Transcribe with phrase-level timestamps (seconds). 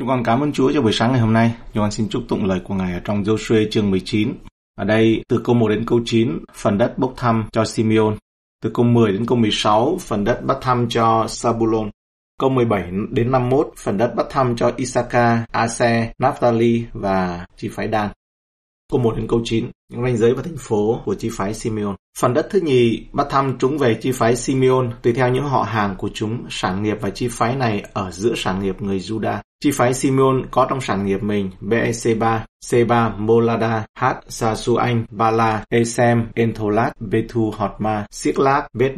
[0.00, 1.54] Chúng con cảm ơn Chúa cho buổi sáng ngày hôm nay.
[1.74, 4.34] Chúng con xin chúc tụng lời của Ngài ở trong Joshua chương 19.
[4.78, 8.14] Ở đây, từ câu 1 đến câu 9, phần đất bốc thăm cho Simeon.
[8.62, 11.90] Từ câu 10 đến câu 16, phần đất bắt thăm cho Sabulon.
[12.40, 17.88] Câu 17 đến 51, phần đất bắt thăm cho Isaka, Ase, Naphtali và chi phái
[17.88, 18.10] Dan.
[18.92, 21.94] Câu 1 đến câu 9, những ranh giới và thành phố của chi phái Simeon.
[22.18, 25.62] Phần đất thứ nhì bắt thăm chúng về chi phái Simeon tùy theo những họ
[25.62, 29.38] hàng của chúng, sản nghiệp và chi phái này ở giữa sản nghiệp người Judah.
[29.62, 36.26] Chi phái Simeon có trong sản nghiệp mình Beersheba, Seba, Molada, Hát, Sasuanh, Bala, Esem,
[36.34, 38.92] Entholat, Bethu Hotma, Siklat, Bet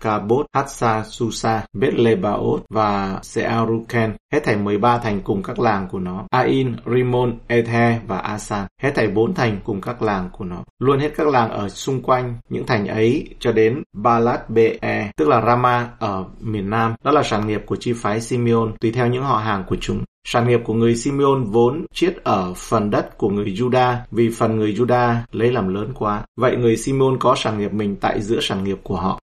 [0.00, 4.12] Kabot, Hatsa, Susa, Betlebaot và Searuken.
[4.32, 6.24] Hết thảy 13 thành cùng các làng của nó.
[6.30, 8.66] Ain, Rimon, Ethe và Asan.
[8.82, 10.64] Hết thảy 4 thành cùng các làng của nó.
[10.78, 14.78] Luôn hết các làng ở xung quanh những thành ấy cho đến Balat Be,
[15.16, 16.94] tức là Rama ở miền Nam.
[17.04, 20.04] Đó là sản nghiệp của chi phái Simeon tùy theo những họ hàng của chúng.
[20.32, 24.56] Sản nghiệp của người Simeon vốn chiết ở phần đất của người Juda vì phần
[24.56, 26.22] người Juda lấy làm lớn quá.
[26.36, 29.20] Vậy người Simeon có sản nghiệp mình tại giữa sản nghiệp của họ.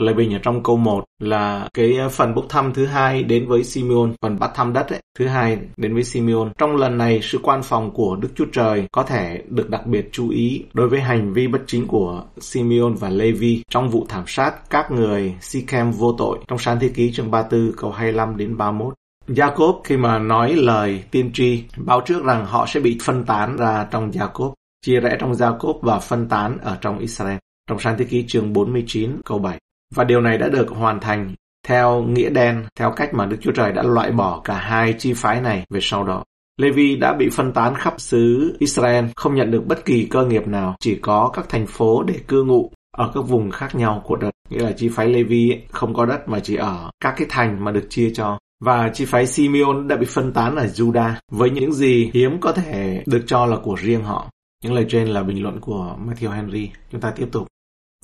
[0.00, 3.46] Lời bình ở trong câu 1 là cái ờ, phần bốc thăm thứ hai đến
[3.48, 6.48] với Simeon, phần bắt thăm đất ấy, thứ hai đến với Simeon.
[6.58, 10.08] Trong lần này, sự quan phòng của Đức Chúa Trời có thể được đặc biệt
[10.12, 14.24] chú ý đối với hành vi bất chính của Simeon và Levi trong vụ thảm
[14.26, 18.56] sát các người Sichem vô tội trong sáng thế ký chương 34 câu 25 đến
[18.56, 18.94] 31.
[19.28, 23.56] Jacob khi mà nói lời tiên tri báo trước rằng họ sẽ bị phân tán
[23.56, 24.52] ra trong Jacob,
[24.86, 27.36] chia rẽ trong Jacob và phân tán ở trong Israel.
[27.68, 29.58] Trong sáng thế ký chương 49 câu 7.
[29.94, 31.34] Và điều này đã được hoàn thành
[31.66, 35.12] theo nghĩa đen, theo cách mà Đức Chúa Trời đã loại bỏ cả hai chi
[35.16, 36.24] phái này về sau đó.
[36.60, 40.46] Levi đã bị phân tán khắp xứ Israel, không nhận được bất kỳ cơ nghiệp
[40.46, 44.16] nào, chỉ có các thành phố để cư ngụ ở các vùng khác nhau của
[44.16, 44.30] đất.
[44.50, 47.70] Nghĩa là chi phái Levi không có đất mà chỉ ở các cái thành mà
[47.70, 48.38] được chia cho.
[48.64, 52.52] Và chi phái Simeon đã bị phân tán ở Judah với những gì hiếm có
[52.52, 54.30] thể được cho là của riêng họ.
[54.62, 56.70] Những lời trên là bình luận của Matthew Henry.
[56.92, 57.46] Chúng ta tiếp tục.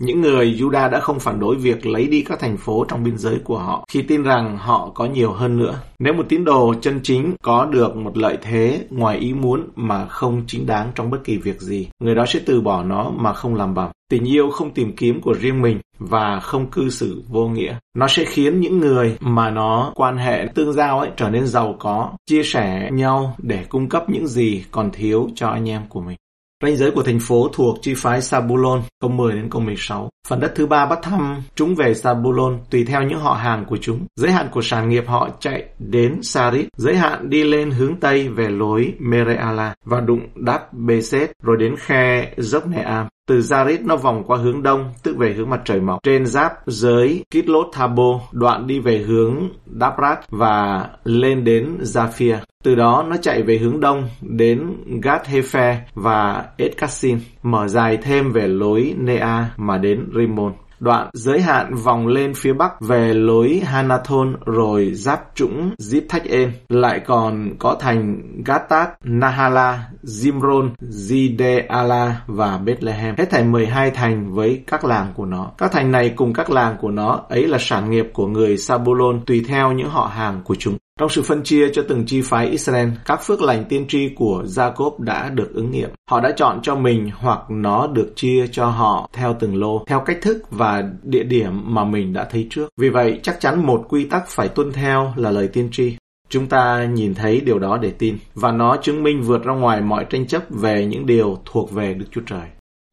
[0.00, 3.19] Những người Juda đã không phản đối việc lấy đi các thành phố trong biên
[3.19, 5.81] giới của họ khi tin rằng họ có nhiều hơn nữa.
[5.99, 10.06] Nếu một tín đồ chân chính có được một lợi thế ngoài ý muốn mà
[10.06, 13.33] không chính đáng trong bất kỳ việc gì, người đó sẽ từ bỏ nó mà
[13.33, 13.91] không làm bằng.
[14.10, 17.77] Tình yêu không tìm kiếm của riêng mình và không cư xử vô nghĩa.
[17.97, 21.77] Nó sẽ khiến những người mà nó quan hệ tương giao ấy trở nên giàu
[21.78, 26.00] có, chia sẻ nhau để cung cấp những gì còn thiếu cho anh em của
[26.00, 26.16] mình.
[26.62, 30.10] Ranh giới của thành phố thuộc chi phái Sabulon, câu 10 đến câu 16.
[30.28, 33.76] Phần đất thứ ba bắt thăm chúng về Sabulon tùy theo những họ hàng của
[33.81, 34.06] chúng.
[34.16, 38.28] Giới hạn của sản nghiệp họ chạy đến Sarit, giới hạn đi lên hướng Tây
[38.28, 43.06] về lối Mereala và đụng đáp Beset rồi đến khe dốc Neam.
[43.28, 45.98] Từ Zarit nó vòng qua hướng đông, tức về hướng mặt trời mọc.
[46.03, 49.37] Trên giáp giới Kitlot Thabo, đoạn đi về hướng
[49.81, 52.38] Dabrat và lên đến Zafir.
[52.65, 58.32] Từ đó nó chạy về hướng đông đến Gat Hefe và Edkassin, mở dài thêm
[58.32, 63.62] về lối Nea mà đến Rimon đoạn giới hạn vòng lên phía bắc về lối
[63.65, 72.10] Hanathon rồi giáp trũng Zip Thách En, lại còn có thành Gatat, Nahala, Zimron, Zideala
[72.27, 73.15] và Bethlehem.
[73.19, 75.50] Hết thảy 12 thành với các làng của nó.
[75.59, 79.21] Các thành này cùng các làng của nó ấy là sản nghiệp của người Sabulon
[79.27, 80.77] tùy theo những họ hàng của chúng.
[81.00, 84.44] Trong sự phân chia cho từng chi phái Israel, các phước lành tiên tri của
[84.47, 85.91] Jacob đã được ứng nghiệm.
[86.11, 90.00] Họ đã chọn cho mình hoặc nó được chia cho họ theo từng lô, theo
[90.00, 92.69] cách thức và địa điểm mà mình đã thấy trước.
[92.81, 95.97] Vì vậy, chắc chắn một quy tắc phải tuân theo là lời tiên tri.
[96.28, 99.81] Chúng ta nhìn thấy điều đó để tin, và nó chứng minh vượt ra ngoài
[99.81, 102.49] mọi tranh chấp về những điều thuộc về Đức Chúa Trời.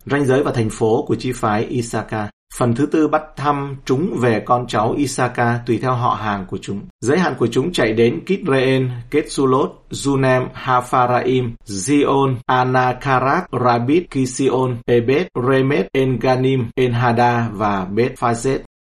[0.05, 4.17] Ranh giới và thành phố của chi phái Isaka Phần thứ tư bắt thăm chúng
[4.19, 6.81] về con cháu Isaka tùy theo họ hàng của chúng.
[7.01, 15.27] Giới hạn của chúng chạy đến Kitreen, Ketsulot, Zunem, Hafaraim, Zion, Anakarat, Rabit, Kision, Ebet,
[15.47, 18.13] Remet, Enganim, Enhada và Bet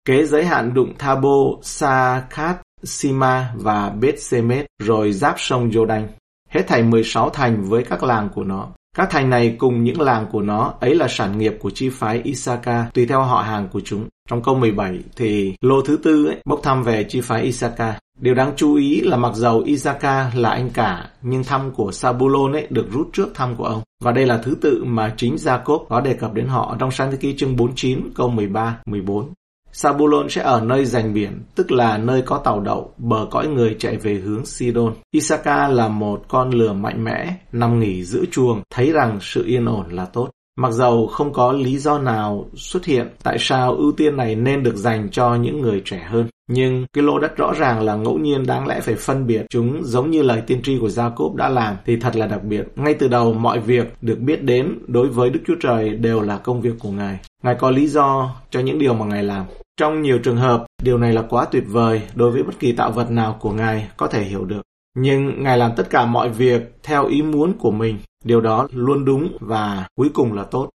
[0.04, 6.06] Kế giới hạn đụng Thabo, Sakat, Sima và Bet Semet rồi giáp sông Jordan.
[6.48, 8.68] Hết thảy 16 thành với các làng của nó.
[8.94, 12.20] Các thành này cùng những làng của nó ấy là sản nghiệp của chi phái
[12.24, 14.08] Isaka tùy theo họ hàng của chúng.
[14.30, 17.98] Trong câu 17 thì lô thứ tư ấy, bốc thăm về chi phái Isaka.
[18.20, 22.52] Điều đáng chú ý là mặc dầu Isaka là anh cả, nhưng thăm của Sabulon
[22.52, 23.82] ấy được rút trước thăm của ông.
[24.04, 27.10] Và đây là thứ tự mà chính Jacob có đề cập đến họ trong sáng
[27.10, 29.28] thế ký chương 49 câu 13, 14.
[29.76, 33.76] Sabulon sẽ ở nơi dành biển, tức là nơi có tàu đậu, bờ cõi người
[33.78, 34.94] chạy về hướng Sidon.
[35.10, 39.64] Isaka là một con lừa mạnh mẽ, nằm nghỉ giữ chuồng, thấy rằng sự yên
[39.64, 40.30] ổn là tốt.
[40.58, 44.62] Mặc dầu không có lý do nào xuất hiện tại sao ưu tiên này nên
[44.62, 46.28] được dành cho những người trẻ hơn.
[46.50, 49.84] Nhưng cái lô đất rõ ràng là ngẫu nhiên đáng lẽ phải phân biệt chúng
[49.84, 52.64] giống như lời tiên tri của Jacob đã làm thì thật là đặc biệt.
[52.76, 56.38] Ngay từ đầu mọi việc được biết đến đối với Đức Chúa Trời đều là
[56.38, 57.18] công việc của Ngài.
[57.42, 59.44] Ngài có lý do cho những điều mà Ngài làm.
[59.76, 62.90] Trong nhiều trường hợp, điều này là quá tuyệt vời đối với bất kỳ tạo
[62.90, 64.62] vật nào của Ngài có thể hiểu được.
[64.96, 67.98] Nhưng Ngài làm tất cả mọi việc theo ý muốn của mình.
[68.24, 70.70] Điều đó luôn đúng và cuối cùng là tốt.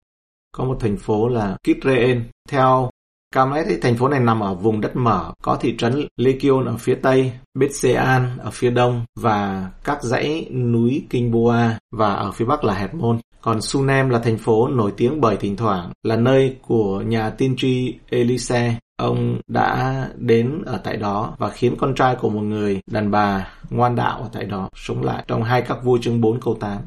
[0.52, 2.24] Có một thành phố là Kitreen.
[2.48, 2.90] Theo
[3.34, 6.94] Camlet thành phố này nằm ở vùng đất mở, có thị trấn Lekion ở phía
[6.94, 12.64] tây, Bethsean ở phía đông và các dãy núi Kinh Boa và ở phía bắc
[12.64, 13.18] là Hezmon.
[13.40, 17.54] Còn Sunem là thành phố nổi tiếng bởi thỉnh thoảng là nơi của nhà tiên
[17.56, 18.74] tri Elise.
[18.98, 23.48] Ông đã đến ở tại đó và khiến con trai của một người đàn bà
[23.70, 26.78] ngoan đạo ở tại đó sống lại trong hai các vua chương 4 câu 8.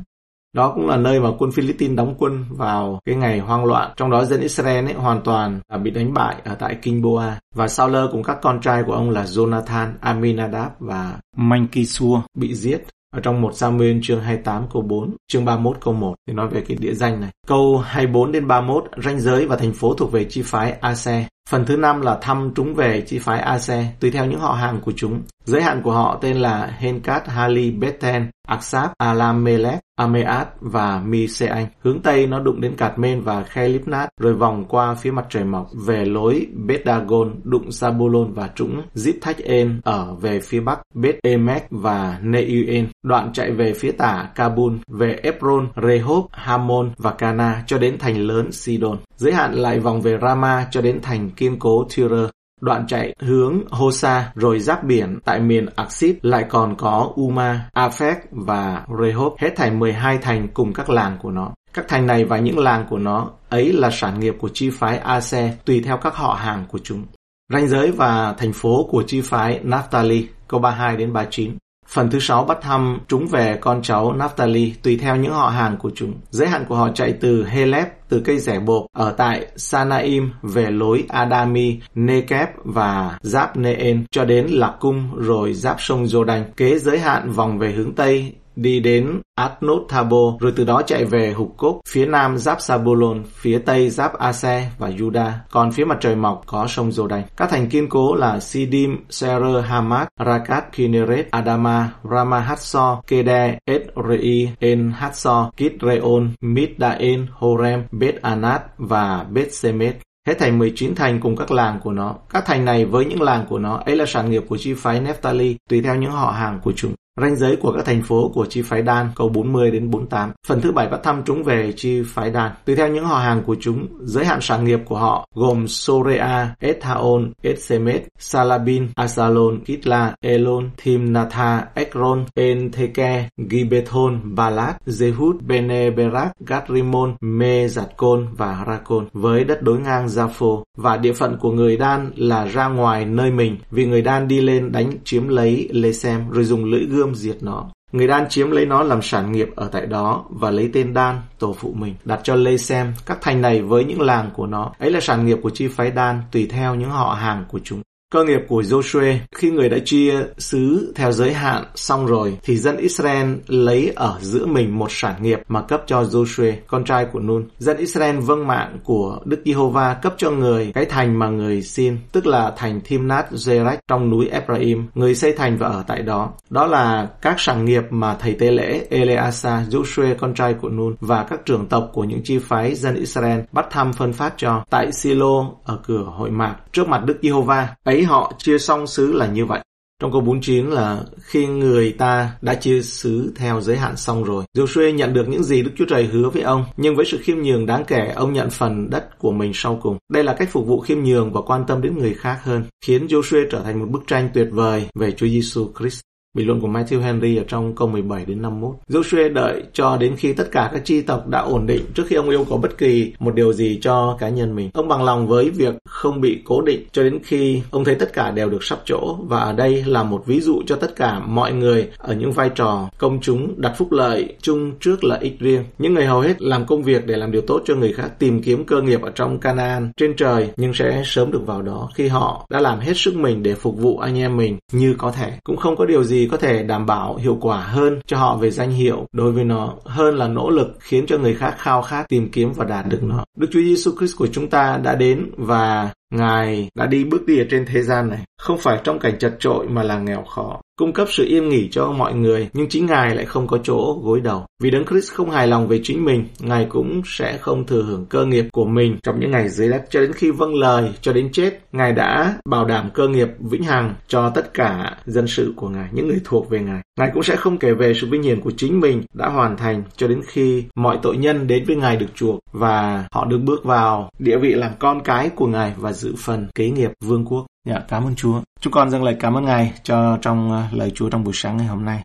[0.54, 3.92] Đó cũng là nơi mà quân Philippines đóng quân vào cái ngày hoang loạn.
[3.98, 7.40] Trong đó dân Israel ấy hoàn toàn bị đánh bại ở tại Kinh Boa.
[7.56, 12.84] Và Saul cùng các con trai của ông là Jonathan, Aminadab và Mankisua bị giết
[13.16, 16.64] ở trong một Samuel chương 28 câu 4, chương 31 câu 1 thì nói về
[16.68, 17.30] cái địa danh này.
[17.48, 21.28] Câu 24 đến 31 ranh giới và thành phố thuộc về chi phái Ase.
[21.50, 24.80] Phần thứ năm là thăm trúng về chi phái Ase tùy theo những họ hàng
[24.82, 25.22] của chúng.
[25.46, 31.68] Giới hạn của họ tên là Henkat, Hali, Beten, Aksab, Alamelech, Ameat và Miseanh.
[31.80, 35.44] Hướng Tây nó đụng đến Cạt Mên và Khelipnat rồi vòng qua phía mặt trời
[35.44, 40.80] mọc về lối Bedagon đụng Sabulon và trũng Zip Thách En ở về phía bắc
[40.94, 42.88] Bet Emek và Neuen.
[43.04, 48.18] Đoạn chạy về phía tả Kabul về Ebron, Rehob, Hamon và Cana cho đến thành
[48.18, 48.98] lớn Sidon.
[49.16, 52.28] Giới hạn lại vòng về Rama cho đến thành kiên cố Tyre.
[52.62, 58.16] Đoạn chạy hướng Hosa rồi giáp biển tại miền Aksip lại còn có Uma, Afek
[58.32, 61.52] và Rehob, hết thành 12 thành cùng các làng của nó.
[61.74, 64.98] Các thành này và những làng của nó ấy là sản nghiệp của chi phái
[64.98, 67.06] Ase tùy theo các họ hàng của chúng.
[67.54, 71.58] Ranh giới và thành phố của chi phái Naphtali, câu 32 đến 39.
[71.94, 75.78] Phần thứ sáu bắt thăm chúng về con cháu Naphtali tùy theo những họ hàng
[75.78, 76.14] của chúng.
[76.30, 80.72] Giới hạn của họ chạy từ Heleb, từ cây rẻ bột ở tại Sanaim về
[80.72, 86.44] lối Adami, Nekeb và giáp Neen cho đến Lạc Cung rồi giáp sông Jordan.
[86.58, 91.06] Kế giới hạn vòng về hướng Tây đi đến Adnot Thabo, rồi từ đó chạy
[91.06, 95.86] về Hục Cốc, phía nam giáp Sabulon, phía tây giáp Ase và Juda, còn phía
[95.86, 97.22] mặt trời mọc có sông Jordan.
[97.38, 104.50] Các thành kiên cố là Sidim, Serer, Hamat, Rakat, Kinneret, Adama, Rama Hatsor, Kede, Edrei,
[104.60, 109.96] En Hatsor, Kitreon, Middaen, Horem, Bet Anat và Bet Semet.
[110.28, 112.16] Hết thành 19 thành cùng các làng của nó.
[112.30, 115.02] Các thành này với những làng của nó ấy là sản nghiệp của chi phái
[115.02, 116.94] Neftali tùy theo những họ hàng của chúng.
[117.16, 120.32] Ranh giới của các thành phố của chi phái Đan câu 40 đến 48.
[120.48, 122.52] Phần thứ bảy bắt thăm chúng về chi phái Đan.
[122.66, 126.56] Tùy theo những họ hàng của chúng, giới hạn sản nghiệp của họ gồm Sorea,
[126.60, 138.26] Ethaon, Etsemet, Salabin, Asalon, Kitla, Elon, Thimnatha, Ekron, Entheke, Gibethon, Balat, Zehut Beneberak, Gatrimon, Mezatkon
[138.38, 142.68] và Rakon với đất đối ngang Zapho và địa phận của người Đan là ra
[142.68, 146.86] ngoài nơi mình vì người Đan đi lên đánh chiếm lấy Lesem rồi dùng lưỡi
[146.86, 147.66] gươm diệt nó.
[147.92, 151.22] Người Đan chiếm lấy nó làm sản nghiệp ở tại đó và lấy tên Đan,
[151.40, 154.72] tổ phụ mình, đặt cho Lê xem các thành này với những làng của nó.
[154.80, 157.82] Ấy là sản nghiệp của chi phái Đan tùy theo những họ hàng của chúng.
[158.12, 162.58] Cơ nghiệp của Joshua khi người đã chia xứ theo giới hạn xong rồi thì
[162.58, 167.06] dân Israel lấy ở giữa mình một sản nghiệp mà cấp cho Joshua, con trai
[167.06, 167.46] của Nun.
[167.58, 171.98] Dân Israel vâng mạng của Đức Giê-hô-va cấp cho người cái thành mà người xin,
[172.12, 174.88] tức là thành Thimnat Zerach trong núi Ephraim.
[174.96, 176.32] Người xây thành và ở tại đó.
[176.50, 180.96] Đó là các sản nghiệp mà thầy tế lễ Eleasa, Joshua, con trai của Nun
[181.00, 184.64] và các trưởng tộc của những chi phái dân Israel bắt thăm phân phát cho
[184.70, 187.68] tại Silo ở cửa hội mạc trước mặt Đức Giê-hô-va.
[187.84, 189.60] Ấy họ chia xong xứ là như vậy.
[190.02, 194.44] Trong câu 49 là khi người ta đã chia xứ theo giới hạn xong rồi.
[194.58, 197.38] Joshua nhận được những gì Đức Chúa Trời hứa với ông, nhưng với sự khiêm
[197.38, 199.98] nhường đáng kể, ông nhận phần đất của mình sau cùng.
[200.10, 203.08] Đây là cách phục vụ khiêm nhường và quan tâm đến người khác hơn, khiến
[203.08, 206.02] Joshua trở thành một bức tranh tuyệt vời về Chúa Giêsu Christ.
[206.38, 208.76] Bình luận của Matthew Henry ở trong câu 17 đến 51.
[208.90, 212.16] Joshua đợi cho đến khi tất cả các chi tộc đã ổn định trước khi
[212.16, 214.70] ông yêu cầu bất kỳ một điều gì cho cá nhân mình.
[214.74, 218.14] Ông bằng lòng với việc không bị cố định cho đến khi ông thấy tất
[218.14, 221.20] cả đều được sắp chỗ và ở đây là một ví dụ cho tất cả
[221.20, 225.40] mọi người ở những vai trò công chúng đặt phúc lợi chung trước lợi ích
[225.40, 225.64] riêng.
[225.78, 228.42] Những người hầu hết làm công việc để làm điều tốt cho người khác, tìm
[228.42, 232.08] kiếm cơ nghiệp ở trong Canaan, trên trời, nhưng sẽ sớm được vào đó khi
[232.08, 235.34] họ đã làm hết sức mình để phục vụ anh em mình như có thể.
[235.44, 238.52] Cũng không có điều gì có thể đảm bảo hiệu quả hơn cho họ về
[238.52, 242.06] danh hiệu, đối với nó hơn là nỗ lực khiến cho người khác khao khát
[242.10, 243.26] tìm kiếm và đạt được nó.
[243.38, 247.40] Đức Chúa Giêsu Christ của chúng ta đã đến và Ngài đã đi bước đi
[247.40, 250.62] ở trên thế gian này, không phải trong cảnh chật trội mà là nghèo khó,
[250.78, 254.00] cung cấp sự yên nghỉ cho mọi người, nhưng chính Ngài lại không có chỗ
[254.04, 254.46] gối đầu.
[254.64, 258.06] Vì Đấng Christ không hài lòng về chính mình, Ngài cũng sẽ không thừa hưởng
[258.06, 261.14] cơ nghiệp của mình trong những ngày dưới đất cho đến khi vâng lời, cho
[261.14, 261.60] đến chết.
[261.72, 265.90] Ngài đã bảo đảm cơ nghiệp vĩnh hằng cho tất cả dân sự của Ngài,
[265.92, 266.82] những người thuộc về Ngài.
[267.00, 269.84] Ngài cũng sẽ không kể về sự vinh hiển của chính mình đã hoàn thành
[269.98, 273.64] cho đến khi mọi tội nhân đến với Ngài được chuộc và họ được bước
[273.64, 277.46] vào địa vị làm con cái của Ngài và giữ phần kế nghiệp vương quốc.
[277.68, 278.42] Dạ, cảm ơn Chúa.
[278.62, 281.58] Chúng con dâng lời cảm ơn Ngài cho trong ờ, lời Chúa trong buổi sáng
[281.58, 282.02] ngày hôm nay.